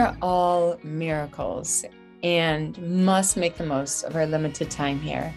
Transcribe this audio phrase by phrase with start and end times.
[0.00, 1.84] are all miracles
[2.22, 5.32] and must make the most of our limited time here.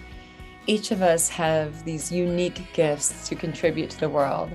[0.65, 4.49] Each of us have these unique gifts to contribute to the world,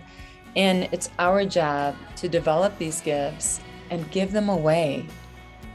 [0.56, 5.06] and it's our job to develop these gifts and give them away.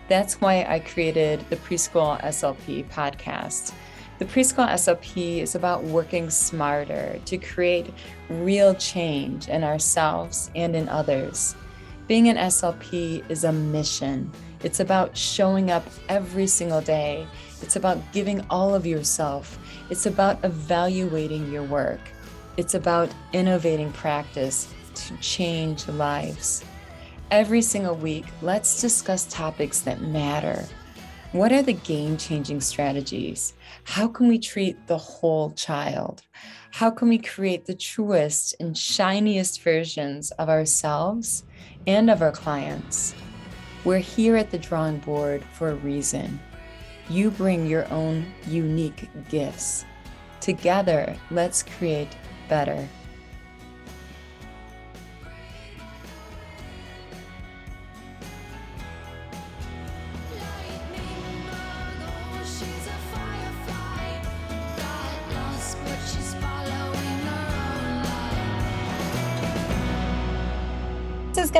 [0.07, 3.73] That's why I created the Preschool SLP podcast.
[4.19, 7.93] The Preschool SLP is about working smarter to create
[8.29, 11.55] real change in ourselves and in others.
[12.05, 14.29] Being an SLP is a mission.
[14.61, 17.25] It's about showing up every single day.
[17.61, 19.57] It's about giving all of yourself.
[19.89, 22.01] It's about evaluating your work.
[22.57, 26.65] It's about innovating practice to change lives.
[27.31, 30.65] Every single week, let's discuss topics that matter.
[31.33, 33.55] What are the game changing strategies?
[33.85, 36.21] How can we treat the whole child?
[36.69, 41.43] How can we create the truest and shiniest versions of ourselves
[41.87, 43.15] and of our clients?
[43.83, 46.39] We're here at the drawing board for a reason.
[47.09, 49.85] You bring your own unique gifts.
[50.39, 52.15] Together, let's create
[52.47, 52.87] better.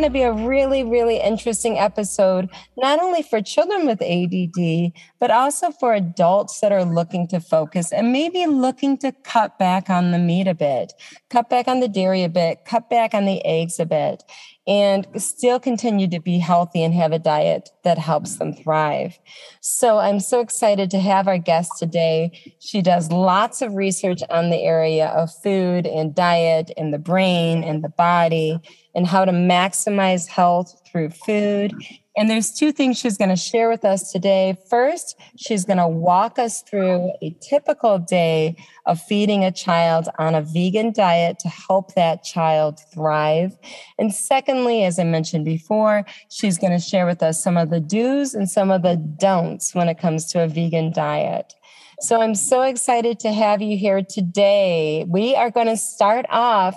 [0.04, 5.32] Going to be a really, really interesting episode, not only for children with ADD, but
[5.32, 10.12] also for adults that are looking to focus and maybe looking to cut back on
[10.12, 10.92] the meat a bit,
[11.30, 14.24] cut back on the dairy a bit, cut back on the eggs a bit
[14.66, 19.20] and still continue to be healthy and have a diet that helps them thrive.
[19.60, 22.56] So I'm so excited to have our guest today.
[22.60, 27.64] She does lots of research on the area of food and diet and the brain
[27.64, 28.60] and the body
[28.96, 31.74] and how to maximize health through food
[32.16, 34.56] and there's two things she's going to share with us today.
[34.70, 40.36] First, she's going to walk us through a typical day of feeding a child on
[40.36, 43.58] a vegan diet to help that child thrive.
[43.98, 47.80] And secondly, as I mentioned before, she's going to share with us some of the
[47.80, 51.54] do's and some of the don'ts when it comes to a vegan diet.
[52.00, 55.06] So I'm so excited to have you here today.
[55.08, 56.76] We are going to start off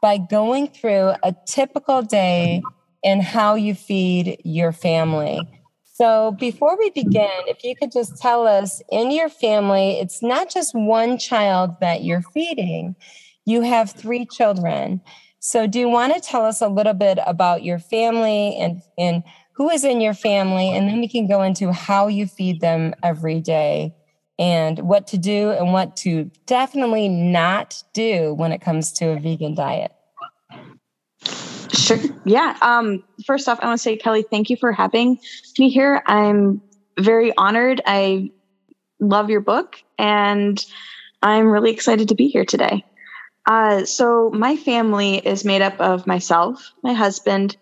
[0.00, 2.62] by going through a typical day
[3.04, 5.40] and how you feed your family.
[6.00, 10.48] So, before we begin, if you could just tell us in your family, it's not
[10.48, 12.96] just one child that you're feeding,
[13.44, 15.02] you have three children.
[15.40, 19.22] So, do you want to tell us a little bit about your family and, and
[19.52, 20.74] who is in your family?
[20.74, 23.94] And then we can go into how you feed them every day
[24.38, 29.20] and what to do and what to definitely not do when it comes to a
[29.20, 29.92] vegan diet.
[31.72, 31.98] Sure.
[32.24, 32.56] Yeah.
[32.62, 35.18] Um, first off, I want to say, Kelly, thank you for having
[35.58, 36.02] me here.
[36.06, 36.60] I'm
[36.98, 37.80] very honored.
[37.86, 38.30] I
[39.00, 40.64] love your book and
[41.22, 42.84] I'm really excited to be here today.
[43.46, 47.56] Uh, so, my family is made up of myself, my husband,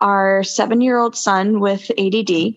[0.00, 2.54] our seven year old son with ADD,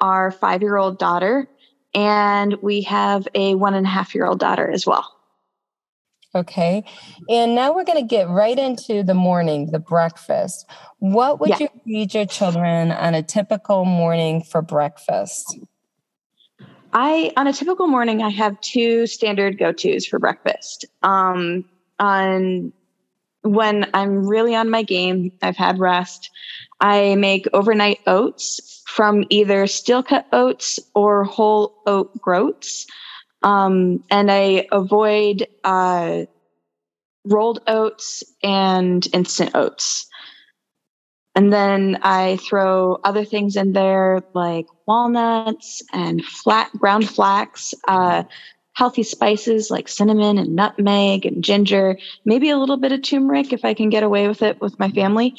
[0.00, 1.48] our five year old daughter,
[1.94, 5.15] and we have a one and a half year old daughter as well.
[6.36, 6.84] Okay.
[7.30, 10.66] And now we're going to get right into the morning, the breakfast.
[10.98, 11.56] What would yeah.
[11.60, 15.58] you feed your children on a typical morning for breakfast?
[16.92, 20.84] I, on a typical morning, I have two standard go tos for breakfast.
[21.02, 21.64] Um,
[21.98, 22.72] on
[23.42, 26.30] when I'm really on my game, I've had rest,
[26.80, 32.86] I make overnight oats from either steel cut oats or whole oat groats.
[33.42, 36.24] Um, and I avoid uh,
[37.24, 40.06] rolled oats and instant oats.
[41.34, 48.24] And then I throw other things in there like walnuts and flat ground flax, uh,
[48.72, 53.64] healthy spices like cinnamon and nutmeg and ginger, maybe a little bit of turmeric if
[53.64, 55.34] I can get away with it with my family.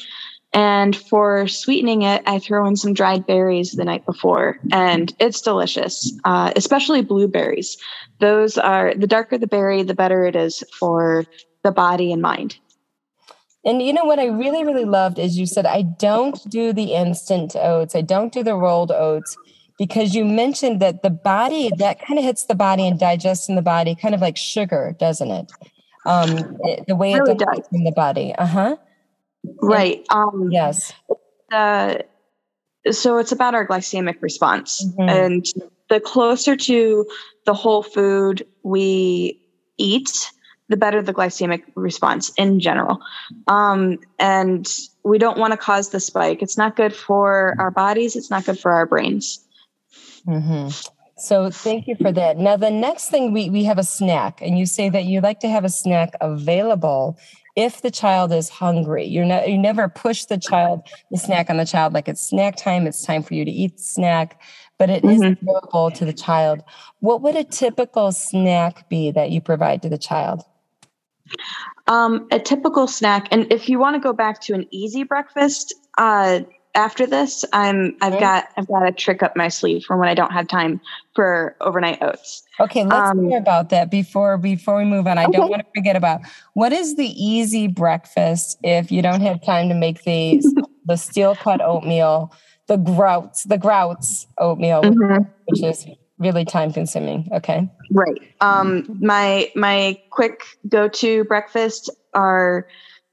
[0.54, 5.42] And for sweetening it, I throw in some dried berries the night before, and it's
[5.42, 7.78] delicious, uh, especially blueberries.
[8.20, 11.26] Those are the darker the berry, the better it is for
[11.64, 12.58] the body and mind.
[13.66, 16.94] And you know what I really, really loved is you said, I don't do the
[16.94, 19.36] instant oats, I don't do the rolled oats
[19.78, 23.56] because you mentioned that the body that kind of hits the body and digests in
[23.56, 25.52] the body, kind of like sugar, doesn't it?
[26.06, 28.34] Um, it, the way it, really does in the body.
[28.36, 28.78] Uh huh.
[29.62, 30.06] Right.
[30.10, 30.94] Um, yes.
[31.52, 31.96] Uh,
[32.92, 34.84] so it's about our glycemic response.
[34.84, 35.10] Mm-hmm.
[35.10, 35.46] And
[35.90, 37.06] the closer to
[37.46, 39.42] the whole food we
[39.78, 40.32] eat,
[40.70, 43.00] the better the glycemic response in general.
[43.48, 44.68] Um, and
[45.04, 46.42] we don't want to cause the spike.
[46.42, 48.16] It's not good for our bodies.
[48.16, 49.46] It's not good for our brains.
[50.28, 50.70] Mm-hmm.
[51.18, 52.38] So thank you for that.
[52.38, 55.40] Now the next thing we we have a snack, and you say that you like
[55.40, 57.18] to have a snack available
[57.58, 59.04] if the child is hungry.
[59.04, 62.56] You're not you never push the child the snack on the child like it's snack
[62.56, 62.88] time.
[62.88, 64.40] It's time for you to eat snack,
[64.78, 65.24] but it mm-hmm.
[65.24, 66.64] is available to the child.
[67.00, 70.44] What would a typical snack be that you provide to the child?
[71.88, 75.74] Um, a typical snack, and if you want to go back to an easy breakfast,
[75.98, 76.42] uh,
[76.78, 78.20] after this, I'm I've okay.
[78.22, 80.80] got I've got a trick up my sleeve for when I don't have time
[81.16, 82.44] for overnight oats.
[82.60, 85.18] Okay, let's um, hear about that before before we move on.
[85.18, 85.38] I okay.
[85.38, 86.22] don't want to forget about
[86.54, 90.42] what is the easy breakfast if you don't have time to make the
[90.86, 92.32] the steel cut oatmeal,
[92.68, 95.24] the groats, the groats oatmeal, mm-hmm.
[95.46, 95.88] which is
[96.20, 97.28] really time consuming.
[97.34, 97.68] Okay.
[97.92, 98.22] Right.
[98.40, 102.68] Um my my quick go-to breakfast are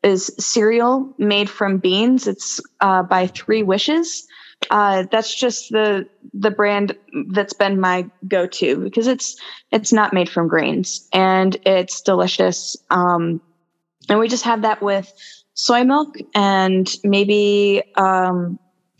[0.04, 2.26] is cereal made from beans.
[2.26, 4.26] It's uh, by Three Wishes.
[4.70, 6.96] Uh, that's just the the brand
[7.30, 9.36] that's been my go-to because it's
[9.72, 12.76] it's not made from grains and it's delicious.
[12.90, 13.40] Um,
[14.08, 15.12] and we just have that with
[15.54, 18.58] soy milk and maybe um,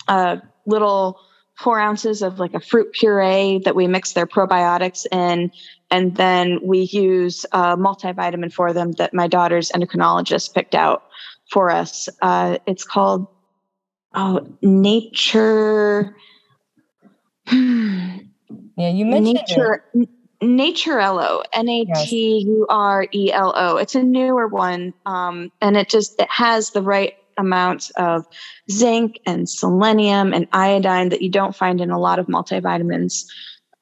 [0.08, 1.20] a little
[1.58, 5.50] four ounces of like a fruit puree that we mix their probiotics in
[5.94, 11.04] and then we use a multivitamin for them that my daughter's endocrinologist picked out
[11.52, 12.08] for us.
[12.20, 13.28] Uh, it's called
[14.12, 16.16] oh, Nature.
[17.52, 18.18] yeah,
[18.76, 19.84] you mentioned Nature.
[19.94, 20.08] It.
[20.42, 23.76] Naturelo, N A T U R E L O.
[23.76, 28.26] It's a newer one, um, and it just it has the right amount of
[28.68, 33.26] zinc and selenium and iodine that you don't find in a lot of multivitamins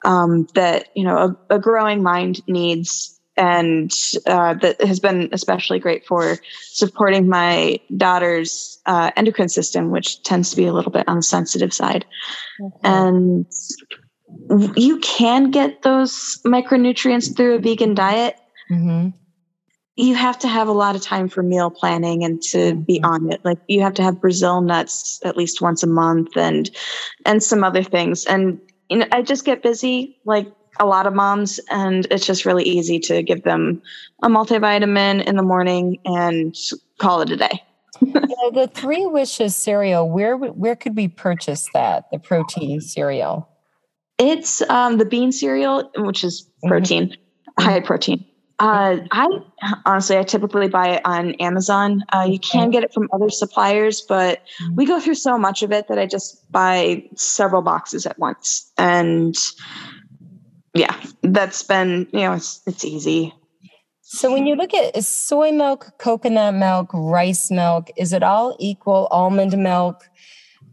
[0.03, 1.17] um, that you know
[1.49, 3.91] a, a, growing mind needs and
[4.27, 10.51] uh, that has been especially great for supporting my daughter's uh, endocrine system which tends
[10.51, 12.05] to be a little bit on the sensitive side
[12.61, 12.77] okay.
[12.83, 13.45] and
[14.75, 18.35] you can get those micronutrients through a vegan diet
[18.69, 19.09] mm-hmm.
[19.95, 23.05] you have to have a lot of time for meal planning and to be mm-hmm.
[23.05, 26.69] on it like you have to have brazil nuts at least once a month and
[27.25, 28.59] and some other things and
[28.93, 32.63] you know, I just get busy like a lot of moms, and it's just really
[32.63, 33.81] easy to give them
[34.21, 36.55] a multivitamin in the morning and
[36.99, 37.63] call it a day.
[38.01, 42.05] the Three Wishes cereal, where where could we purchase that?
[42.11, 43.49] The protein cereal.
[44.19, 46.67] It's um, the bean cereal, which is mm-hmm.
[46.67, 47.63] protein, mm-hmm.
[47.63, 48.23] high protein.
[48.59, 49.27] Uh, I
[49.85, 52.03] honestly, I typically buy it on Amazon.
[52.13, 54.75] Uh, you can get it from other suppliers, but mm-hmm.
[54.75, 58.71] we go through so much of it that I just buy several boxes at once.
[58.77, 59.35] And
[60.73, 63.33] yeah, that's been you know it's it's easy.
[64.01, 69.07] So when you look at soy milk, coconut milk, rice milk, is it all equal?
[69.09, 70.03] Almond milk.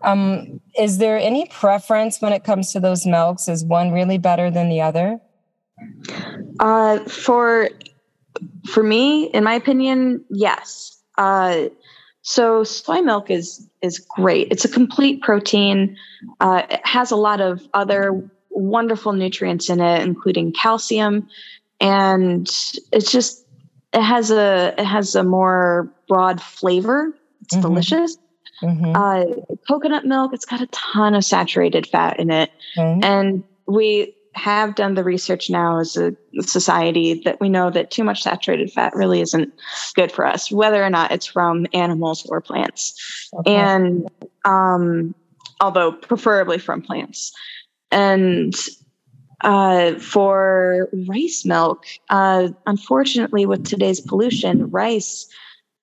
[0.03, 3.49] Um, is there any preference when it comes to those milks?
[3.49, 5.21] Is one really better than the other?
[6.59, 7.69] Uh, for
[8.69, 11.01] for me, in my opinion, yes.
[11.19, 11.69] Uh,
[12.23, 14.49] so soy milk is is great.
[14.51, 15.97] It's a complete protein.
[16.41, 21.29] Uh, it has a lot of other wonderful nutrients in it, including calcium,
[21.81, 22.49] and
[22.93, 23.47] it's just
[23.93, 27.15] it has a it has a more broad flavor.
[27.43, 27.63] It's mm-hmm.
[27.63, 28.17] delicious.
[28.63, 28.93] Mm-hmm.
[28.95, 33.03] Uh, coconut milk, it's got a ton of saturated fat in it, mm-hmm.
[33.03, 38.05] and we have done the research now as a society that we know that too
[38.05, 39.53] much saturated fat really isn't
[39.95, 43.29] good for us, whether or not it's from animals or plants.
[43.35, 43.55] Okay.
[43.55, 44.09] And
[44.45, 45.15] um,
[45.61, 47.33] although preferably from plants.
[47.91, 48.55] And
[49.43, 55.27] uh, for rice milk, uh, unfortunately, with today's pollution, rice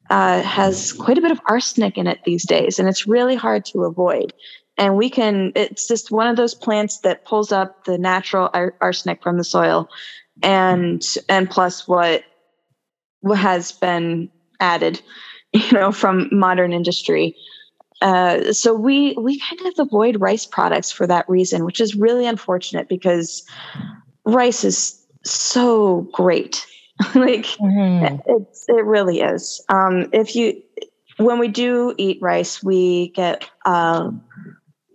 [0.10, 3.66] uh, has quite a bit of arsenic in it these days, and it's really hard
[3.66, 4.32] to avoid
[4.78, 8.76] and we can it's just one of those plants that pulls up the natural ar-
[8.82, 9.90] arsenic from the soil.
[10.44, 12.24] And and plus what
[13.22, 14.30] what has been
[14.60, 15.02] added
[15.54, 17.36] you know from modern industry.
[18.02, 22.28] Uh, so we we kind of avoid rice products for that reason which is really
[22.28, 23.44] unfortunate because
[24.26, 26.66] rice is so great.
[27.14, 28.16] Like mm-hmm.
[28.28, 29.64] it, it really is.
[29.70, 30.64] Um, if you
[31.18, 34.10] when we do eat rice we get uh,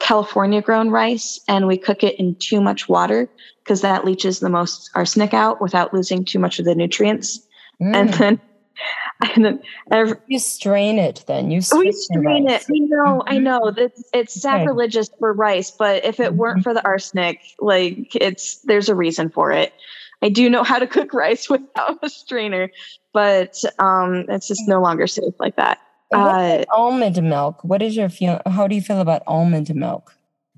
[0.03, 3.29] California grown rice and we cook it in too much water
[3.63, 7.47] because that leaches the most arsenic out without losing too much of the nutrients.
[7.81, 7.95] Mm.
[7.95, 8.41] And then
[9.35, 13.45] and then every, you strain it then you we strain it i know i mm-hmm.
[13.45, 15.17] know it's, it's sacrilegious okay.
[15.21, 16.63] for rice but if it weren't mm-hmm.
[16.63, 19.75] for the arsenic like it's there's a reason for it
[20.23, 22.71] I do know how to cook rice without a strainer,
[23.13, 25.79] but um, it's just no longer safe like that.
[26.13, 27.63] Uh, almond milk.
[27.65, 28.41] What is your feel?
[28.47, 30.15] How do you feel about almond milk?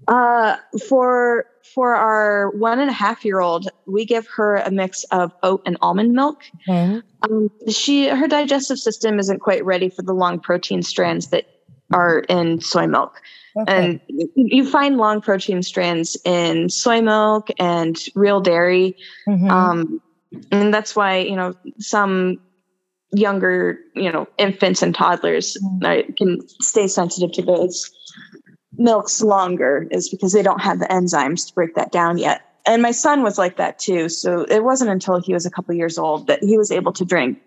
[0.09, 0.57] Uh,
[0.89, 5.33] for for our one and a half year old, we give her a mix of
[5.43, 6.43] oat and almond milk.
[6.69, 7.01] Okay.
[7.23, 11.47] Um, she her digestive system isn't quite ready for the long protein strands that
[11.93, 13.21] are in soy milk.
[13.57, 13.73] Okay.
[13.87, 14.01] And
[14.35, 18.97] you find long protein strands in soy milk and real dairy.
[19.29, 19.51] Mm-hmm.
[19.51, 20.03] Um,
[20.51, 22.41] and that's why, you know, some
[23.14, 26.12] younger, you know, infants and toddlers mm-hmm.
[26.14, 27.90] can stay sensitive to those
[28.76, 32.42] milks longer is because they don't have the enzymes to break that down yet.
[32.66, 34.09] And my son was like that too.
[34.09, 37.04] So it wasn't until he was a couple years old that he was able to
[37.04, 37.38] drink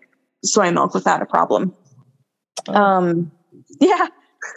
[0.44, 1.74] soy milk without a problem.
[2.68, 2.74] Oh.
[2.74, 3.32] Um,
[3.80, 4.06] yeah.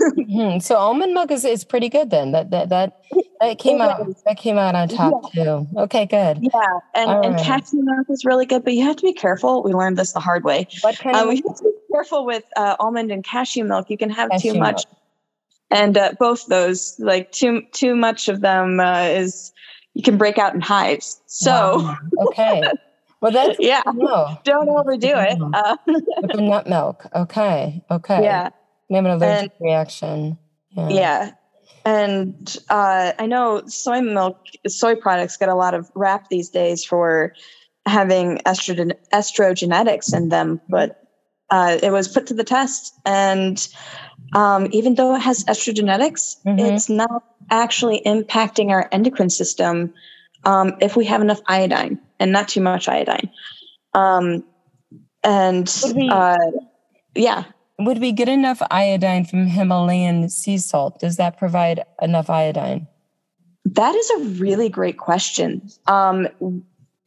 [0.01, 0.59] Mm-hmm.
[0.59, 2.31] So almond milk is, is pretty good then.
[2.31, 3.01] That that that
[3.39, 5.43] that came out that came out on top yeah.
[5.43, 5.67] too.
[5.77, 6.39] Okay, good.
[6.41, 7.43] Yeah, and All and right.
[7.43, 9.63] cashew milk is really good, but you have to be careful.
[9.63, 10.67] We learned this the hard way.
[10.81, 11.29] What kind um, of?
[11.29, 13.89] We have to be careful with uh, almond and cashew milk.
[13.89, 14.85] You can have cashew too much.
[14.85, 14.97] Milk
[15.71, 19.51] and uh, both those like too too much of them uh, is
[19.93, 21.97] you can break out in hives so wow.
[22.19, 22.61] okay
[23.21, 24.37] well that's yeah no.
[24.43, 28.49] don't overdo it uh, with the nut milk okay okay yeah
[28.91, 30.37] you have an allergic and, reaction
[30.71, 31.31] yeah, yeah.
[31.85, 36.85] and uh, i know soy milk soy products get a lot of rap these days
[36.85, 37.33] for
[37.87, 40.97] having estrogen estrogenetics in them but
[41.49, 43.67] uh, it was put to the test and
[44.33, 46.59] um, even though it has estrogenetics, mm-hmm.
[46.59, 49.93] it's not actually impacting our endocrine system
[50.45, 53.29] um, if we have enough iodine and not too much iodine.
[53.93, 54.43] Um,
[55.23, 55.69] and
[56.09, 56.37] uh,
[57.15, 57.43] yeah.
[57.85, 60.99] Would we get enough iodine from Himalayan sea salt?
[60.99, 62.87] Does that provide enough iodine?
[63.65, 65.67] That is a really great question.
[65.87, 66.27] Um,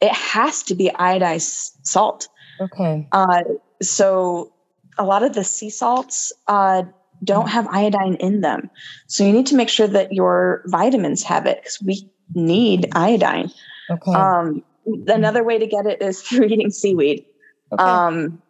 [0.01, 2.27] it has to be iodized salt.
[2.59, 3.07] Okay.
[3.11, 3.43] Uh,
[3.81, 4.53] so
[4.97, 6.83] a lot of the sea salts uh,
[7.23, 8.69] don't have iodine in them.
[9.07, 13.51] So you need to make sure that your vitamins have it because we need iodine.
[13.89, 14.13] Okay.
[14.13, 14.63] Um,
[15.07, 17.25] another way to get it is through eating seaweed.
[17.71, 17.83] Okay.
[17.83, 18.41] Um,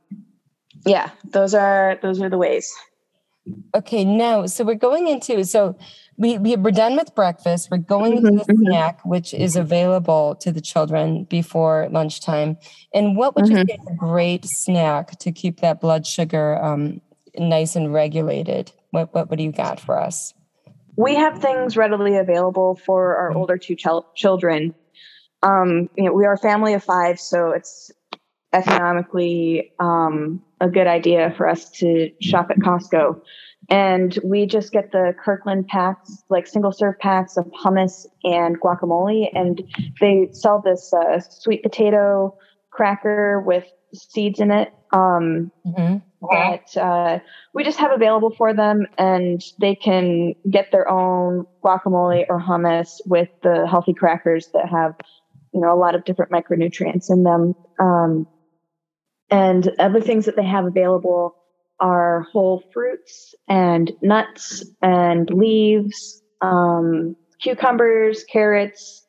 [0.86, 2.74] yeah, those are those are the ways.
[3.76, 5.78] Okay, now so we're going into so
[6.18, 7.70] we, we we're done with breakfast.
[7.70, 8.66] We're going into the mm-hmm.
[8.66, 12.58] snack, which is available to the children before lunchtime.
[12.94, 13.58] And what would mm-hmm.
[13.58, 17.02] you say is a great snack to keep that blood sugar um,
[17.38, 18.72] nice and regulated?
[18.92, 20.34] What, what, what do you got for us?
[20.96, 23.40] We have things readily available for our mm-hmm.
[23.40, 24.74] older two ch- children.
[25.44, 27.92] Um, you know, we are a family of five, so it's
[28.56, 33.22] economically um, a good idea for us to shop at Costco.
[33.70, 39.30] And we just get the Kirkland packs, like single serve packs of hummus and guacamole.
[39.34, 39.62] And
[40.00, 42.38] they sell this uh, sweet potato
[42.70, 44.72] cracker with seeds in it.
[44.92, 45.98] Um, mm-hmm
[46.32, 47.20] that uh,
[47.54, 53.00] we just have available for them, and they can get their own guacamole or hummus
[53.06, 54.96] with the healthy crackers that have,
[55.54, 57.54] you know, a lot of different micronutrients in them.
[57.80, 58.28] Um,
[59.30, 61.36] and other things that they have available
[61.80, 69.06] are whole fruits and nuts and leaves, um, cucumbers, carrots,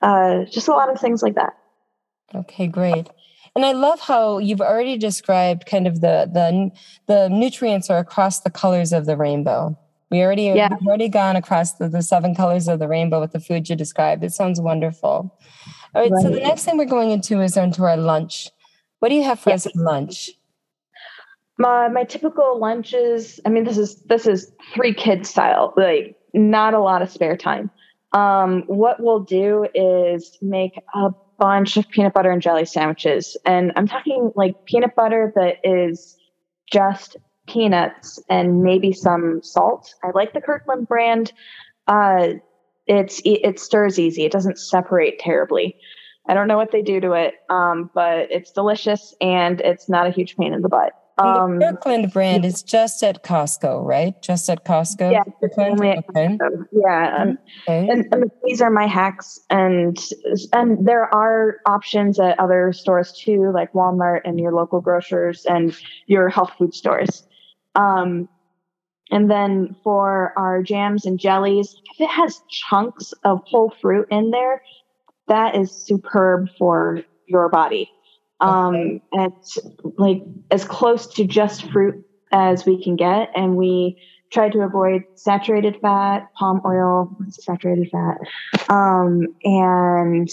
[0.00, 1.52] uh, just a lot of things like that.
[2.34, 3.08] Okay, great.
[3.54, 6.70] And I love how you've already described kind of the the
[7.06, 9.78] the nutrients are across the colors of the rainbow.
[10.10, 10.70] We already yeah.
[10.70, 13.76] we've already gone across the, the seven colors of the rainbow with the food you
[13.76, 14.24] described.
[14.24, 15.36] It sounds wonderful.
[15.94, 16.22] All right, right.
[16.22, 18.50] so the next thing we're going into is into our lunch.
[19.02, 20.30] What do you have for for lunch?
[21.58, 23.40] My my typical lunches.
[23.44, 25.74] I mean, this is this is three kids style.
[25.76, 27.68] Like not a lot of spare time.
[28.12, 33.36] Um, what we'll do is make a bunch of peanut butter and jelly sandwiches.
[33.44, 36.16] And I'm talking like peanut butter that is
[36.70, 37.16] just
[37.48, 39.92] peanuts and maybe some salt.
[40.04, 41.32] I like the Kirkland brand.
[41.88, 42.34] Uh,
[42.86, 44.24] it's it stirs easy.
[44.24, 45.76] It doesn't separate terribly.
[46.28, 50.06] I don't know what they do to it, um, but it's delicious and it's not
[50.06, 50.92] a huge pain in the butt.
[51.18, 54.20] Um, the Kirkland brand is just at Costco, right?
[54.22, 55.12] Just at Costco.
[55.12, 55.22] Yeah,
[56.10, 56.38] okay.
[56.72, 57.16] yeah.
[57.18, 57.38] Um,
[57.68, 57.88] okay.
[57.88, 59.98] And, and, these are my hacks, and
[60.52, 65.76] and there are options at other stores too, like Walmart and your local grocers and
[66.06, 67.26] your health food stores.
[67.74, 68.28] Um,
[69.10, 74.30] and then for our jams and jellies, if it has chunks of whole fruit in
[74.30, 74.62] there,
[75.28, 77.90] that is superb for your body.
[78.40, 79.02] Um, okay.
[79.12, 79.58] It's
[79.96, 83.30] like as close to just fruit as we can get.
[83.36, 83.96] And we
[84.32, 88.18] try to avoid saturated fat, palm oil, saturated fat,
[88.68, 90.28] um, and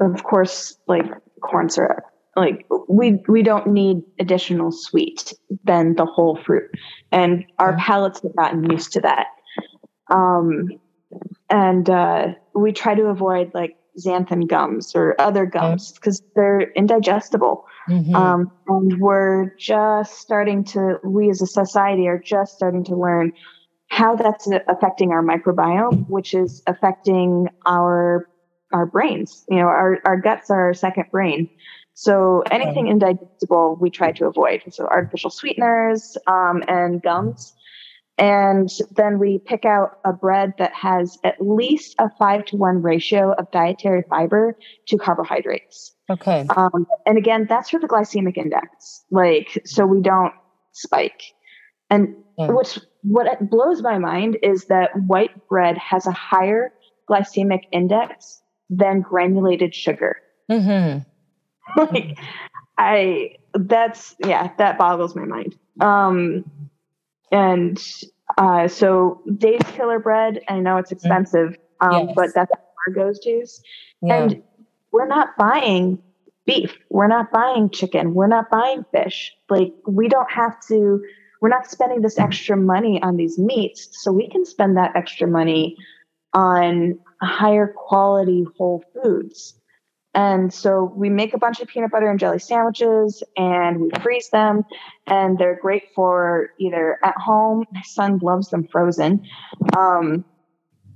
[0.00, 1.06] of course, like
[1.40, 2.04] corn syrup.
[2.36, 5.32] Like we we don't need additional sweet
[5.62, 6.68] than the whole fruit,
[7.12, 9.28] and our palates have gotten used to that.
[10.10, 10.68] Um,
[11.48, 17.64] and uh, we try to avoid like xanthan gums or other gums because they're indigestible.
[17.88, 18.14] Mhm.
[18.14, 23.32] Um, and we're just starting to, we as a society are just starting to learn
[23.88, 28.28] how that's affecting our microbiome, which is affecting our
[28.72, 29.44] our brains.
[29.48, 31.48] You know, our, our guts are our second brain.
[31.94, 34.62] So anything indigestible, we try to avoid.
[34.70, 37.54] So artificial sweeteners um, and gums.
[38.16, 42.80] And then we pick out a bread that has at least a five to one
[42.80, 44.56] ratio of dietary fiber
[44.88, 45.92] to carbohydrates.
[46.08, 46.46] okay.
[46.56, 50.32] Um, and again, that's for the glycemic index, like so we don't
[50.72, 51.22] spike.
[51.90, 52.50] And Yeah.
[52.52, 56.72] which what blows my mind is that white bread has a higher
[57.10, 60.16] glycemic index than granulated sugar.
[60.50, 60.98] hmm
[61.76, 62.18] like
[62.78, 65.56] I that's yeah, that boggles my mind.
[65.80, 66.44] Um
[67.30, 67.82] and
[68.38, 72.12] uh so Dave's Killer Bread, I know it's expensive, um, Yes.
[72.16, 73.60] but that's our goes tos.
[74.02, 74.22] Yeah.
[74.22, 74.42] And
[74.92, 75.98] we're not buying
[76.46, 76.76] beef.
[76.90, 78.14] We're not buying chicken.
[78.14, 79.32] We're not buying fish.
[79.48, 81.02] Like we don't have to,
[81.40, 83.88] we're not spending this extra money on these meats.
[83.92, 85.76] So we can spend that extra money
[86.32, 89.54] on higher quality whole foods.
[90.14, 94.30] And so we make a bunch of peanut butter and jelly sandwiches and we freeze
[94.30, 94.64] them.
[95.06, 97.64] And they're great for either at home.
[97.72, 99.26] My son loves them frozen.
[99.76, 100.24] Um,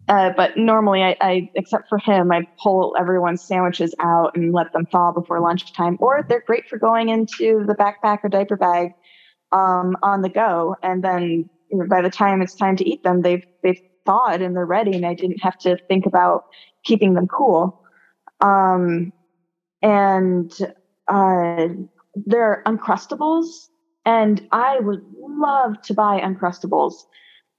[0.09, 4.73] uh, but normally, I, I, except for him, I pull everyone's sandwiches out and let
[4.73, 5.99] them thaw before lunchtime.
[6.01, 8.93] Or they're great for going into the backpack or diaper bag
[9.53, 10.77] um, on the go.
[10.83, 14.41] And then you know, by the time it's time to eat them, they've they've thawed
[14.41, 16.47] and they're ready, and I didn't have to think about
[16.85, 17.83] keeping them cool.
[18.41, 19.13] Um,
[19.83, 20.53] and
[21.09, 21.69] uh,
[22.15, 23.47] there are Uncrustables,
[24.05, 26.95] and I would love to buy Uncrustables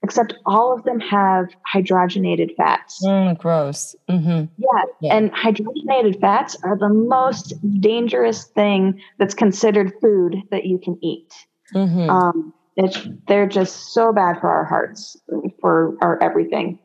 [0.02, 3.04] except all of them have hydrogenated fats.
[3.04, 3.94] Mm, gross.
[4.08, 5.16] hmm Yeah, Yeah.
[5.16, 11.32] and hydrogenated fats are the most dangerous thing that's considered food that you can eat.
[11.72, 15.16] hmm Um, it's they're just so bad for our hearts,
[15.60, 16.78] for our everything.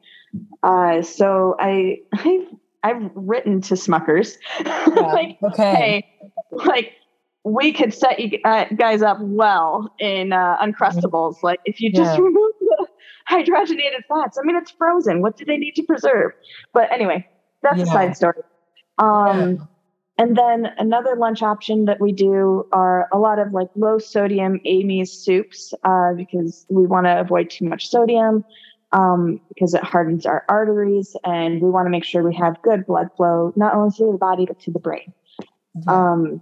[0.62, 2.47] Uh, so I I've,
[2.86, 4.38] I've written to Smuckers
[5.13, 5.76] like, okay.
[5.76, 6.06] hey,
[6.52, 6.93] like
[7.43, 11.36] we could set you uh, guys up well in uh, Uncrustables.
[11.43, 12.24] Like if you just Yeah.
[12.24, 12.88] remove the
[13.30, 14.38] hydrogenated fats.
[14.38, 15.21] I mean, it's frozen.
[15.21, 16.32] What do they need to preserve?
[16.74, 17.28] But anyway,
[17.63, 18.41] that's a side story.
[19.00, 19.67] Um,
[20.17, 24.60] And then another lunch option that we do are a lot of like low sodium
[24.63, 28.45] Amy's soups uh, because we want to avoid too much sodium
[28.91, 32.86] um, because it hardens our arteries and we want to make sure we have good
[32.86, 35.13] blood flow, not only to the body, but to the brain.
[35.88, 36.41] Um,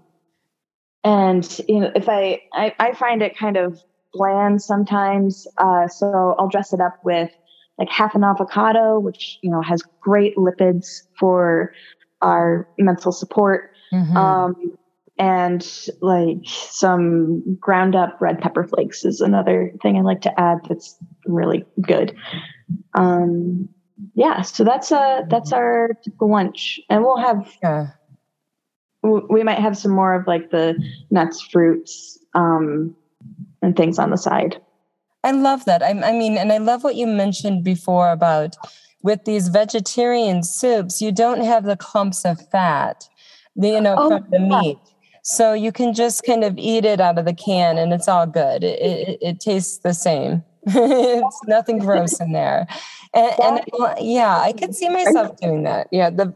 [1.04, 3.82] and you know, if I, I, I find it kind of
[4.14, 7.32] bland sometimes, uh, so I'll dress it up with
[7.78, 11.74] like half an avocado, which you know has great lipids for
[12.22, 14.16] our mental support, Mhm.
[14.16, 14.78] um,
[15.17, 20.60] and like some ground up red pepper flakes is another thing I like to add
[20.67, 22.15] that's really good.
[22.95, 23.69] Um,
[24.15, 27.88] yeah, so that's uh that's our typical lunch, and we'll have yeah.
[29.02, 30.76] we might have some more of like the
[31.12, 32.95] nuts, fruits, um,
[33.62, 34.60] and things on the side.
[35.23, 35.82] I love that.
[35.82, 38.56] I, I mean, and I love what you mentioned before about
[39.04, 43.08] with these vegetarian soups, you don't have the clumps of fat,
[43.56, 44.60] you know, Oh, from the yeah.
[44.62, 44.80] meat.
[45.24, 48.28] So you can just kind of eat it out of the can and it's all
[48.28, 48.64] good.
[48.64, 50.44] It, it, it tastes the same.
[50.66, 52.68] it's nothing gross in there.
[53.14, 53.62] And, and
[54.00, 55.88] yeah, I could see myself doing that.
[55.92, 56.34] Yeah, the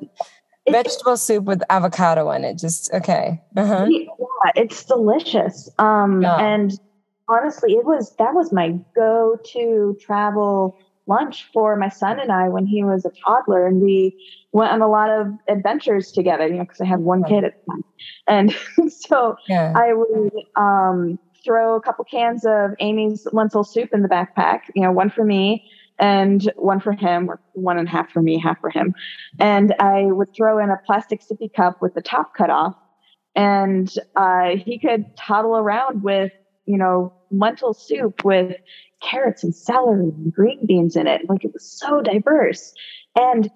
[0.70, 2.58] vegetable soup with avocado in it.
[2.58, 3.42] Just okay.
[3.56, 3.88] Uh-huh.
[3.90, 5.70] Yeah, it's delicious.
[5.80, 6.38] Um, Yeah.
[6.38, 6.80] and
[7.28, 12.66] honestly, it was that was my go-to travel lunch for my son and I when
[12.66, 14.16] he was a toddler, and we
[14.52, 16.48] went on a lot of adventures together.
[16.48, 17.84] You know, because I had one kid at the time,
[18.28, 19.74] and so Yeah.
[19.76, 24.62] I would um, throw a couple cans of Amy's lentil soup in the backpack.
[24.76, 25.66] You know, one for me
[26.00, 28.94] and one for him, or one and a half for me, half for him.
[29.40, 32.76] And I would throw in a plastic sippy cup with the top cut off,
[33.36, 36.32] and uh, he could toddle around with
[36.66, 38.56] you know lentil soup with
[39.02, 41.28] carrots and celery and green beans in it.
[41.30, 42.74] Like it was so diverse,
[43.20, 43.50] and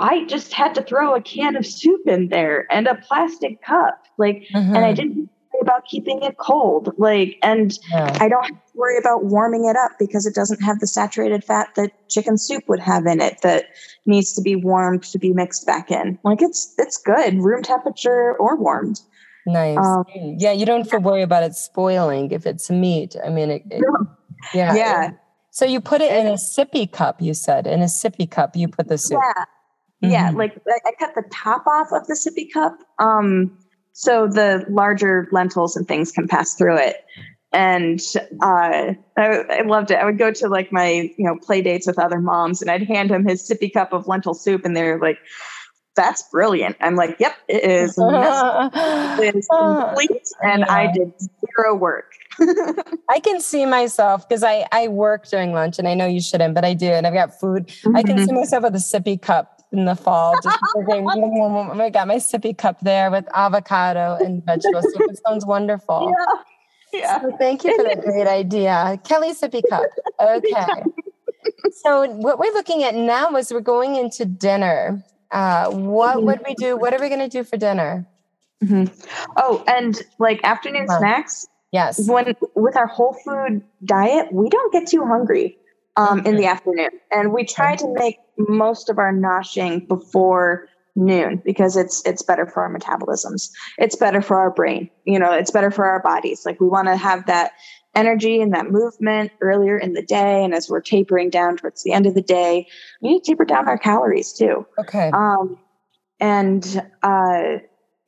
[0.00, 3.98] I just had to throw a can of soup in there and a plastic cup.
[4.16, 4.96] Like and I Mhm.
[4.96, 6.92] didn't worry about keeping it cold.
[6.98, 8.16] Like, and Yeah.
[8.20, 11.42] I don't have to worry about warming it up because it doesn't have the saturated
[11.44, 13.66] fat that chicken soup would have in it that
[14.06, 16.18] needs to be warmed to be mixed back in.
[16.22, 19.00] Like it's it's good, room temperature or warmed.
[19.48, 19.78] Nice.
[19.78, 20.04] Um,
[20.38, 23.16] yeah, you don't have to worry about it spoiling if it's meat.
[23.24, 23.82] I mean, it, it-
[24.54, 24.74] yeah.
[24.74, 25.10] Yeah.
[25.50, 27.66] So you put it in a sippy cup, you said.
[27.66, 29.18] In a sippy cup, you put the soup.
[29.22, 29.44] Yeah.
[30.00, 30.36] Yeah, Mhm.
[30.36, 33.58] like I I cut the top off of the sippy cup, um,
[33.94, 37.04] so the larger lentils and things can pass through it.
[37.52, 37.98] And
[38.40, 39.94] uh, I, I loved it.
[39.96, 42.84] I would go to like my you know play dates with other moms, and I'd
[42.86, 45.18] hand them his sippy cup of lentil soup, and they're like,
[45.98, 47.98] "That's brilliant." I'm like, "Yep, it is.
[47.98, 52.12] It is uh, complete, and I did zero work."
[53.10, 56.54] I can see myself because I, I work during lunch and I know you shouldn't,
[56.54, 56.86] but I do.
[56.86, 57.72] And I've got food.
[57.94, 58.36] I can see mm-hmm.
[58.36, 60.34] myself with a sippy cup in the fall.
[60.42, 64.86] Just thinking, oh my God, my sippy cup there with avocado and vegetables.
[64.86, 66.12] It sounds wonderful.
[66.92, 67.22] yeah, yeah.
[67.22, 69.00] So thank you for that great idea.
[69.04, 69.84] Kelly sippy cup.
[70.20, 70.82] Okay.
[71.82, 75.04] So what we're looking at now is we're going into dinner.
[75.30, 76.76] Uh, what would we do?
[76.76, 78.06] What are we going to do for dinner?
[78.64, 78.90] Mhm.
[79.36, 80.98] Oh, and like afternoon Wow.
[80.98, 82.08] snacks, Yes.
[82.08, 85.56] when with our whole food diet, we don't get too hungry
[85.96, 91.40] um, in the afternoon, and we try to make most of our noshing before noon
[91.44, 93.50] because it's it's better for our metabolisms.
[93.78, 94.90] It's better for our brain.
[95.04, 96.44] You know, it's better for our bodies.
[96.46, 97.52] Like we want to have that
[97.98, 101.92] energy and that movement earlier in the day, and as we're tapering down towards the
[101.92, 102.66] end of the day,
[103.02, 104.66] we need to taper down our calories too.
[104.78, 105.10] Okay.
[105.12, 105.58] Um,
[106.20, 107.58] and uh,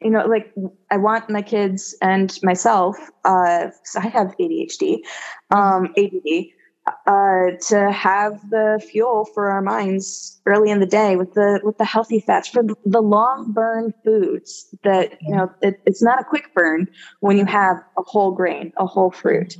[0.01, 0.53] you know, like
[0.91, 2.97] I want my kids and myself.
[3.25, 4.99] uh, so I have ADHD,
[5.51, 6.47] um, ADD,
[6.87, 11.79] uh, to have the fuel for our minds early in the day with the with
[11.79, 14.67] the healthy fats for the long burn foods.
[14.83, 16.89] That you know, it, it's not a quick burn
[17.21, 19.55] when you have a whole grain, a whole fruit,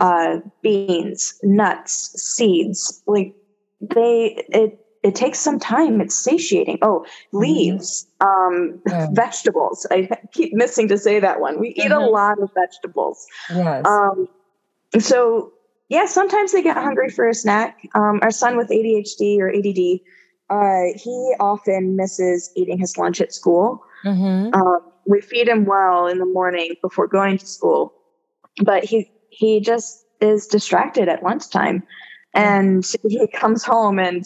[0.00, 3.02] uh, beans, nuts, seeds.
[3.06, 3.34] Like
[3.80, 6.00] they, it it takes some time.
[6.00, 6.78] It's satiating.
[6.82, 9.08] Oh, leaves, um, Yeah.
[9.12, 9.86] vegetables.
[9.90, 11.58] I keep missing to say that one.
[11.60, 12.12] We eat a Mhm.
[12.12, 13.24] lot of vegetables.
[13.50, 13.86] Yes.
[13.86, 14.28] Um,
[14.98, 15.52] so
[15.88, 17.88] yeah, sometimes they get hungry for a snack.
[17.94, 20.00] Um, our son with ADHD or ADD,
[20.50, 23.84] uh, he often misses eating his lunch at school.
[24.04, 24.54] Mhm.
[24.54, 27.94] Um, we feed him well in the morning before going to school,
[28.64, 31.82] but he he just is distracted at lunchtime,
[32.34, 34.24] and he comes home and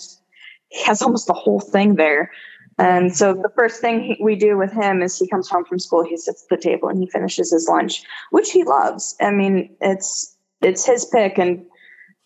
[0.68, 2.30] he has almost the whole thing there.
[2.78, 6.02] And so the first thing we do with him is he comes home from school,
[6.02, 9.16] he sits at the table and he finishes his lunch, which he loves.
[9.20, 11.64] I mean, it's it's his pick, and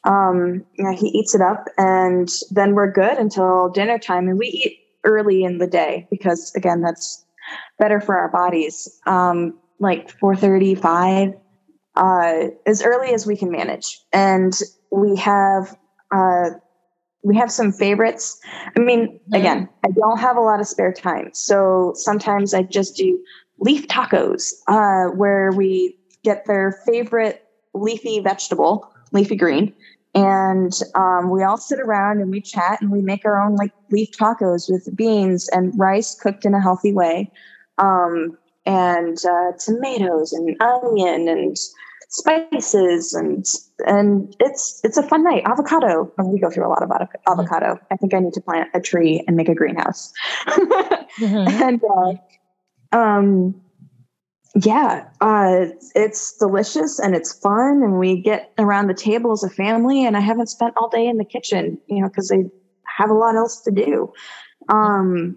[0.04, 4.38] um, you know, he eats it up, and then we're good until dinner time, and
[4.38, 7.24] we eat early in the day because again, that's
[7.78, 8.88] better for our bodies.
[9.06, 11.34] Um, like four thirty, five,
[11.96, 14.52] uh, as early as we can manage, and
[14.90, 15.76] we have
[16.14, 16.50] uh,
[17.22, 18.38] we have some favorites.
[18.76, 19.36] I mean, Mhm.
[19.38, 23.18] again, I don't have a lot of spare time, so sometimes I just do
[23.60, 27.43] leaf tacos, uh, where we get their favorite
[27.74, 29.72] leafy vegetable, leafy green,
[30.14, 33.72] and um, we all sit around and we chat and we make our own like
[33.90, 37.30] leaf tacos with beans and rice cooked in a healthy way,
[37.78, 41.56] um, and uh, tomatoes and onion and
[42.10, 43.44] spices and
[43.86, 45.42] and it's it's a fun night.
[45.46, 46.12] Avocado.
[46.18, 46.90] Oh, we go through a lot of
[47.26, 47.78] avocado.
[47.90, 50.12] I think I need to plant a tree and make a greenhouse.
[51.20, 51.48] Mhm.
[51.62, 51.80] and
[52.92, 53.54] uh, um
[54.62, 59.50] yeah uh it's delicious and it's fun and we get around the table as a
[59.50, 62.44] family and i haven't spent all day in the kitchen you know because they
[62.86, 64.12] have a lot else to do
[64.68, 65.36] um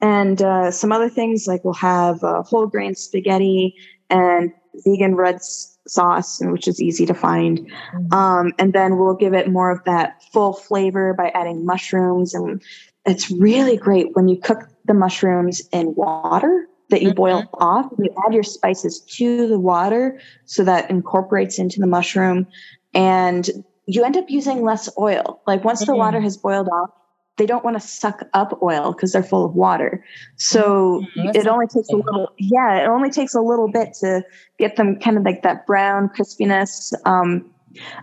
[0.00, 3.74] and uh some other things like we'll have uh, whole grain spaghetti
[4.08, 4.50] and
[4.84, 7.60] vegan red s- sauce which is easy to find
[7.94, 8.12] Mhm.
[8.12, 12.60] um, and then we'll give it more of that full flavor by adding mushrooms and
[13.06, 18.10] it's really great when you cook the mushrooms in water that you boil off you
[18.26, 22.46] add your spices to the water so that incorporates into the mushroom
[22.94, 23.50] and
[23.86, 25.40] you end up using less oil.
[25.46, 26.90] Like once the water has boiled off
[27.36, 30.04] they don't want to suck up oil because they're full of water.
[30.36, 31.34] So Mhm.
[31.34, 34.22] It only takes a little yeah it only takes a little bit to
[34.58, 36.92] get them kind of like that brown crispiness.
[37.06, 37.50] Um,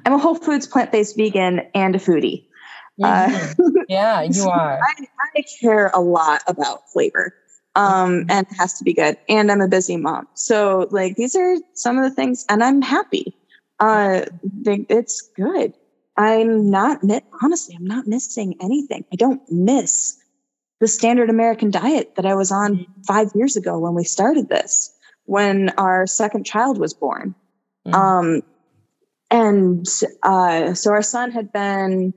[0.06, 2.45] i'm a whole foods plant-based vegan and a foodie.
[3.04, 3.71] Uh, Mhm.
[3.89, 4.80] yeah, you are.
[4.82, 5.06] I,
[5.38, 7.34] I care a lot about flavor
[7.78, 9.18] um, and it has to be good.
[9.30, 10.28] And i'm a busy mom.
[10.34, 13.36] So like these are some of the things and i'm happy.
[13.80, 15.74] Uh, they, it's good.
[16.18, 17.02] I'm not
[17.42, 19.06] honestly i'm not missing anything.
[19.13, 20.18] I don't miss
[20.80, 24.96] the standard american diet that i was on five years ago when we started this
[25.28, 27.36] when our second child was born.
[27.86, 27.96] Mm-hmm.
[27.96, 28.42] Um,
[29.30, 29.86] and
[30.24, 32.13] uh, so our son had been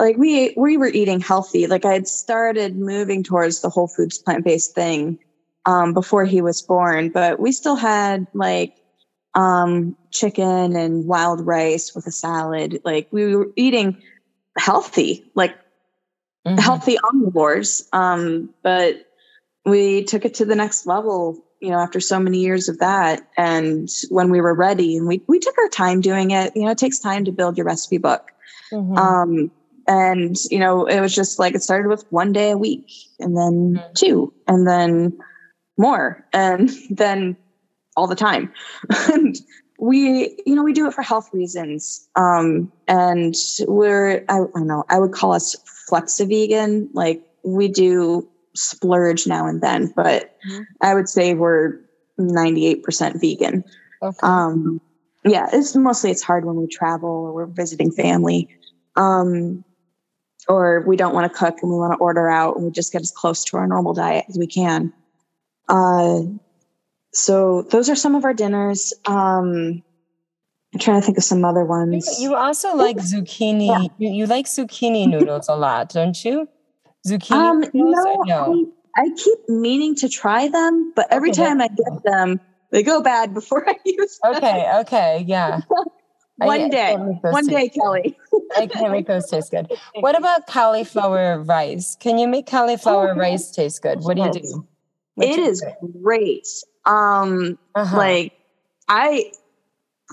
[0.00, 1.66] like we we were eating healthy.
[1.66, 5.18] Like I had started moving towards the whole foods plant based thing
[5.66, 8.76] um, before he was born, but we still had like
[9.34, 12.80] um, chicken and wild rice with a salad.
[12.84, 14.02] Like we were eating
[14.56, 15.54] healthy, like
[16.46, 16.58] mm-hmm.
[16.58, 17.86] healthy omnivores.
[17.92, 19.06] Um, but
[19.64, 23.28] we took it to the next level, you know, after so many years of that.
[23.36, 26.56] And when we were ready, and we we took our time doing it.
[26.56, 28.30] You know, it takes time to build your recipe book.
[28.72, 28.96] Mm-hmm.
[28.96, 29.50] Um,
[29.90, 33.36] and you know, it was just like it started with one day a week, and
[33.36, 33.92] then mm-hmm.
[33.94, 35.18] two, and then
[35.76, 37.36] more, and then
[37.96, 38.52] all the time.
[39.12, 39.36] and
[39.80, 42.08] we, you know, we do it for health reasons.
[42.14, 43.34] Um, and
[43.66, 45.56] we're, I, I don't know, I would call us
[45.90, 46.88] flexi vegan.
[46.92, 50.62] Like we do splurge now and then, but mm-hmm.
[50.82, 51.80] I would say we're
[52.18, 53.64] 98% vegan.
[54.02, 54.18] Okay.
[54.22, 54.80] Um,
[55.24, 58.48] yeah, it's mostly it's hard when we travel or we're visiting family.
[58.96, 59.64] Um,
[60.48, 62.92] or we don't want to cook and we want to order out and we just
[62.92, 64.92] get as close to our normal diet as we can.
[65.68, 66.22] Uh,
[67.12, 68.92] so those are some of our dinners.
[69.06, 69.82] Um,
[70.72, 72.20] I'm trying to think of some other ones.
[72.20, 73.66] You also like zucchini.
[73.66, 73.88] Yeah.
[73.98, 76.48] You, you, like zucchini noodles a lot, don't you?
[77.06, 78.72] Zucchini um, no, no?
[78.96, 81.44] I, I, keep meaning to try them, but every okay.
[81.44, 84.36] time I get them, they go bad before I use them.
[84.36, 85.60] Okay, okay, yeah.
[86.46, 88.18] one I, day, one day, Kelly.
[88.56, 89.72] I can't make those taste good.
[90.00, 91.96] What about cauliflower rice?
[92.00, 94.00] Can you make cauliflower oh, rice taste good?
[94.00, 94.66] What do you do?
[95.18, 95.62] It is
[96.02, 96.48] great.
[96.86, 97.96] Um, uh-huh.
[97.96, 98.32] like
[98.88, 99.32] I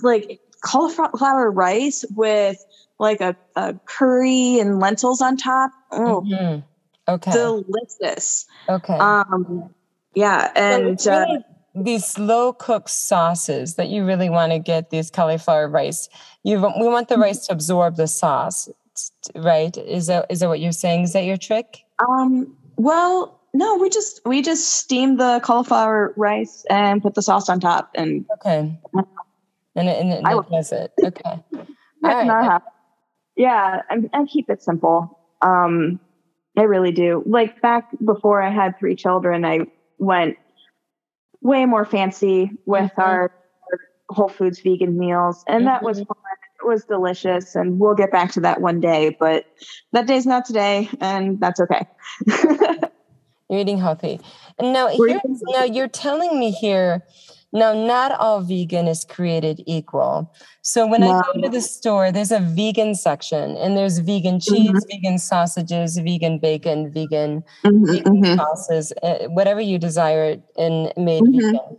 [0.02, 2.62] like cauliflower rice with
[2.98, 5.70] like a, a curry and lentils on top.
[5.92, 6.60] Oh, mm-hmm.
[7.08, 8.46] okay, delicious.
[8.68, 8.98] Okay.
[8.98, 9.70] Um,
[10.14, 11.38] yeah, and so uh,
[11.84, 16.08] these slow cooked sauces that you really want to get these cauliflower rice.
[16.42, 17.22] You we want the mm-hmm.
[17.22, 18.68] rice to absorb the sauce,
[19.34, 19.76] right?
[19.76, 21.02] Is that is that what you're saying?
[21.02, 21.84] Is that your trick?
[21.98, 22.54] Um.
[22.76, 27.60] Well, no, we just we just steam the cauliflower rice and put the sauce on
[27.60, 28.78] top and okay.
[29.74, 30.92] And it, and it, it does it.
[31.02, 31.42] Okay.
[32.04, 32.62] All right.
[33.36, 35.20] Yeah, and, and keep it simple.
[35.42, 36.00] Um,
[36.56, 37.22] I really do.
[37.24, 39.60] Like back before I had three children, I
[39.98, 40.36] went
[41.42, 43.00] way more fancy with mm-hmm.
[43.00, 45.66] our, our, Whole Foods vegan meals, and mm-hmm.
[45.66, 46.08] that was mm-hmm.
[46.08, 46.16] fun.
[46.60, 49.16] It was delicious, and we'll get back to that one day.
[49.20, 49.44] But
[49.92, 51.86] that day's not today, and that's okay.
[53.48, 54.20] You're eating healthy.
[54.60, 57.02] No, now, now you're telling me here,
[57.52, 60.32] now not all vegan is created equal.
[60.62, 61.12] So when no.
[61.12, 64.78] I go to the store, there's a vegan section and there's vegan cheese, mm-hmm.
[64.90, 68.36] vegan sausages, vegan bacon, vegan, mm-hmm, vegan mm-hmm.
[68.36, 71.40] sauces, uh, whatever you desire and made mm-hmm.
[71.40, 71.78] vegan.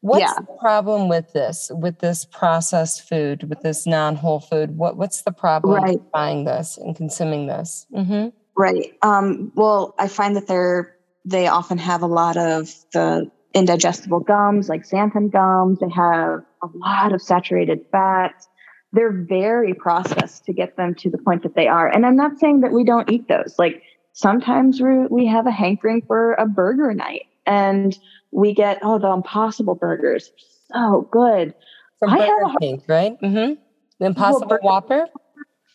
[0.00, 0.34] What's yeah.
[0.34, 4.76] the problem with this, with this processed food, with this non-whole food?
[4.76, 5.94] What what's the problem right.
[5.94, 7.86] with buying this and consuming this?
[7.92, 8.28] Mm-hmm.
[8.56, 8.92] Right.
[9.02, 14.68] Um, well, I find that they're they often have a lot of the indigestible gums
[14.68, 15.78] like xanthan gums.
[15.80, 18.48] They have a lot of saturated fats.
[18.92, 21.88] They're very processed to get them to the point that they are.
[21.88, 23.56] And I'm not saying that we don't eat those.
[23.58, 27.98] Like sometimes we we have a hankering for a burger night and
[28.30, 30.30] we get, oh, the impossible burgers.
[30.72, 31.54] So good.
[31.98, 33.20] From I Burger have King, right?
[33.20, 33.54] Mm-hmm.
[33.98, 35.06] The Impossible well, Whopper?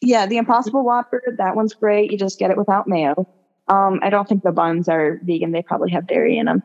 [0.02, 1.24] Yeah, the Impossible Whopper.
[1.38, 2.12] That one's great.
[2.12, 3.28] You just get it without mayo.
[3.68, 5.52] Um, I don't think the buns are vegan.
[5.52, 6.62] They probably have dairy in them,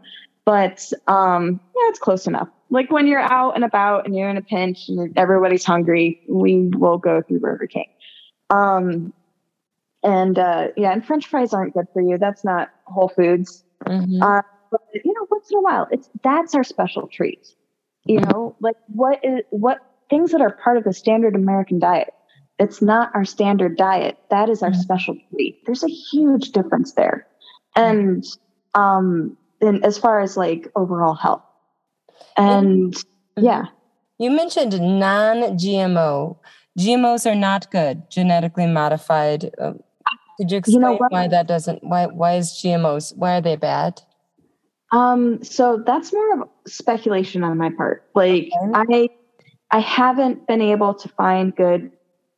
[0.47, 2.49] but um, yeah, it's close enough.
[2.71, 6.71] Like when you're out and about and you're in a pinch and everybody's hungry, we
[6.75, 7.89] will go through Burger King.
[8.49, 9.13] Um,
[10.03, 12.17] and uh, yeah, and French fries aren't good for you.
[12.17, 13.63] That's not Whole Foods.
[13.85, 14.23] Mm-hmm.
[14.23, 17.47] Uh, but you know, once in a while, it's that's our special treat.
[18.05, 19.79] You know, like what is what
[20.09, 22.15] things that are part of the standard American diet
[22.59, 24.17] it's not our standard diet.
[24.31, 24.81] That is our mm-hmm.
[24.81, 25.65] special treat.
[25.67, 27.27] There's a huge difference there.
[27.75, 28.25] And
[28.75, 31.43] um and as far as like overall health.
[32.37, 33.45] And mm-hmm.
[33.45, 33.65] yeah.
[34.19, 36.39] You mentioned non-GMO.
[36.79, 39.51] GMOs are not good, genetically modified.
[39.61, 39.75] Uh,
[40.39, 43.57] could you explain you know why that doesn't why why is GMOs why are they
[43.57, 44.03] bad?
[44.93, 48.05] Um so that's more of speculation on my part.
[48.15, 49.09] Like okay.
[49.71, 51.91] I I haven't been able to find good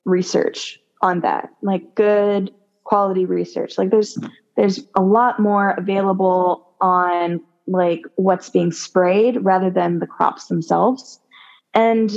[0.04, 2.52] research on that, like good
[2.84, 3.76] quality research.
[3.76, 4.16] Like there's
[4.56, 11.20] there's a lot more available on like what's being sprayed rather than the crops themselves.
[11.74, 12.10] And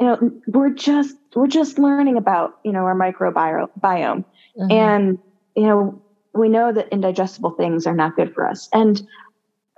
[0.00, 4.24] you know, we're just we're just learning about, you know, our microbiome
[4.58, 4.70] mm-hmm.
[4.70, 5.18] and
[5.56, 6.02] you know,
[6.34, 8.68] we know that indigestible things are not good for us.
[8.72, 9.06] And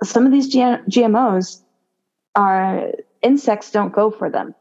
[0.03, 1.61] some of these GMOs
[2.35, 2.91] are
[3.21, 4.55] insects don't go for them.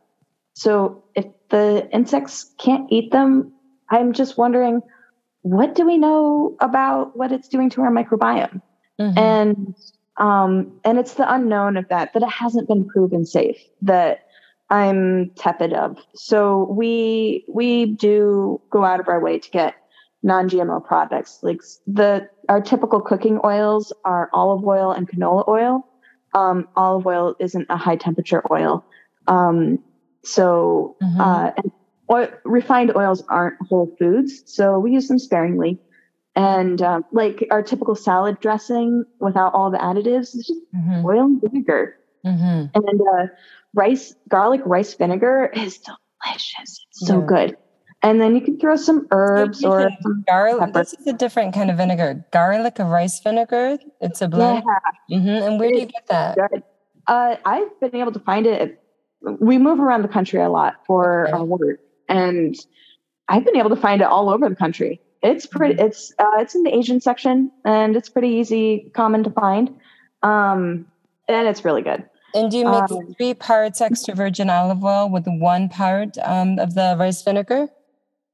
[0.55, 3.53] So if the insects can't eat them,
[3.91, 4.83] I'm just wondering
[5.43, 8.61] what do we know about what it's doing to our microbiome?
[9.01, 9.19] Mm-hmm.
[9.19, 9.75] And
[10.19, 14.27] um, and it's the unknown of that that it hasn't been proven safe that
[14.71, 15.99] I'm tepid of.
[16.15, 19.75] So we we do go out of our way to get
[20.23, 21.39] non-GMO products.
[21.43, 25.87] Like the our typical cooking oils are olive oil and canola oil.
[26.35, 28.85] Um, olive oil isn't a high temperature oil.
[29.29, 29.79] Um,
[30.25, 31.21] so mm-hmm.
[31.21, 31.73] uh, and
[32.11, 35.79] oil, refined oils aren't whole foods, so we use them sparingly.
[36.37, 41.05] And um, like our typical salad dressing without all the additives, it's just mm-hmm.
[41.05, 41.97] oil and vinegar.
[42.27, 42.67] Mm-hmm.
[42.75, 43.33] And uh,
[43.75, 46.87] rice, garlic rice vinegar is delicious.
[46.91, 47.27] It's so yeah.
[47.27, 47.57] good.
[48.03, 50.75] And then you can throw some herbs or some garlic.
[50.75, 52.27] This is a different kind of vinegar.
[52.31, 53.79] Garlic of rice vinegar.
[54.03, 54.63] It's a blend.
[55.09, 55.19] Yeah.
[55.19, 55.29] Mm-hmm.
[55.29, 56.39] And where do you get that?
[57.07, 58.83] Uh, I've been able to find it.
[59.23, 61.33] We move around the country a lot for okay.
[61.33, 62.55] our work, and
[63.29, 65.01] I've been able to find it all over the country.
[65.27, 65.75] It's pretty.
[65.75, 65.87] Mm-hmm.
[65.87, 69.69] It's uh, it's in the Asian section, and it's pretty easy, common to find,
[70.23, 70.87] um,
[71.29, 72.05] and it's really good.
[72.35, 76.59] And do you make um, three parts extra virgin olive oil with one part um,
[76.59, 77.69] of the rice vinegar?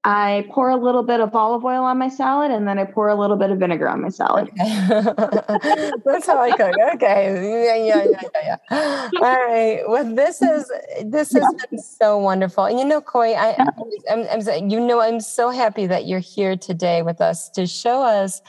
[0.05, 3.09] I pour a little bit of olive oil on my salad and then I pour
[3.09, 4.49] a little bit of vinegar on my salad.
[4.49, 4.87] Okay.
[6.05, 6.75] That's how I cook.
[6.95, 7.65] Okay.
[7.65, 9.11] Yeah, yeah, yeah, yeah, yeah.
[9.21, 9.83] All right.
[9.87, 10.71] Well, this is
[11.05, 11.67] this has yeah.
[11.71, 12.65] been so wonderful.
[12.65, 13.55] And you know, Koi, I,
[14.11, 18.03] I'm, I'm, you know, I'm so happy that you're here today with us to show
[18.03, 18.43] us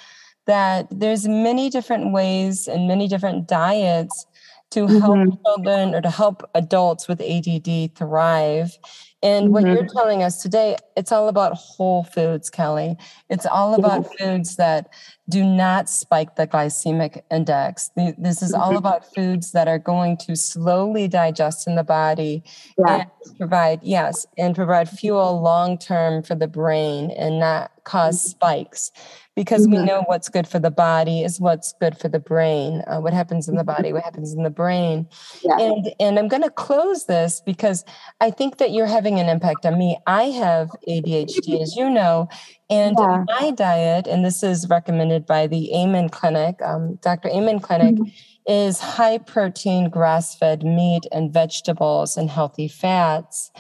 [0.46, 4.26] that there's many different ways and many different diets
[4.74, 5.36] to help mm-hmm.
[5.46, 8.78] children or to help adults with ADD thrive.
[9.22, 9.54] And mm-hmm.
[9.54, 9.98] what you're mm-hmm.
[9.98, 12.98] telling us today, it's all about whole foods, Kelly.
[13.30, 14.90] It's all about foods that
[15.30, 17.92] do not spike the glycemic index.
[18.18, 18.78] This is all mm-hmm.
[18.78, 22.44] about foods that are going to slowly digest in the body
[22.78, 22.96] yeah.
[22.96, 28.32] and provide, yes, and provide fuel long term for the brain and not cause mm-hmm.
[28.32, 28.92] spikes
[29.36, 29.82] because mm-hmm.
[29.82, 32.84] we know what's good for the body is what's good for the brain.
[32.88, 35.08] Uh, what happens in the body, what happens in the brain.
[35.44, 35.58] Yeah.
[35.60, 37.84] And and I'm going to close this because
[38.22, 39.98] I think that you're having an impact on me.
[40.06, 42.30] I have ADHD, as you know,
[42.70, 43.24] and yeah.
[43.40, 47.30] my diet, and this is recommended by the Amen Clinic, um, Dr.
[47.30, 47.96] Amen Clinic.
[47.96, 48.10] Mm-hmm.
[48.46, 53.52] Is high protein grass fed meat and vegetables and healthy fats.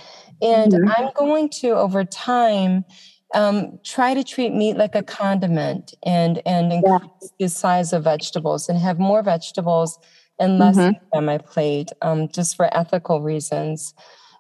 [0.42, 0.90] And mm-hmm.
[0.90, 2.84] I'm going to, over time,
[3.34, 7.28] um, try to treat meat like a condiment and and increase yeah.
[7.39, 10.00] the size of vegetables and have more vegetables
[10.39, 11.17] and less mm-hmm.
[11.17, 13.93] on my plate um, just for ethical reasons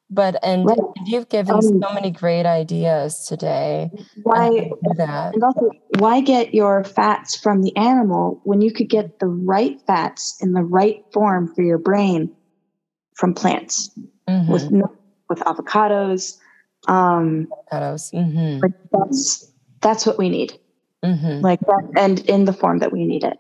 [0.09, 0.77] but and right.
[1.05, 3.89] you've given um, so many great ideas today
[4.23, 5.33] why that.
[5.33, 9.79] and also why get your fats from the animal when you could get the right
[9.87, 12.33] fats in the right form for your brain
[13.15, 13.89] from plants
[14.27, 14.51] mm-hmm.
[14.51, 14.69] with
[15.29, 16.37] with avocados
[16.87, 17.47] um.
[17.71, 18.59] Mm-hmm.
[18.61, 20.59] Like that's that's what we need.
[21.03, 21.41] Mm-hmm.
[21.41, 23.37] Like that, and in the form that we need it.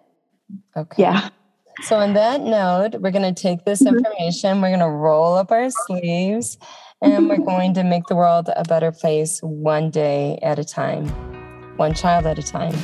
[0.75, 1.03] Okay.
[1.03, 1.29] Yeah.
[1.81, 3.97] So on that note, we're going to take this mm-hmm.
[3.97, 6.57] information, we're going to roll up our sleeves,
[7.01, 11.07] and we're going to make the world a better place one day at a time,
[11.77, 12.75] one child at a time.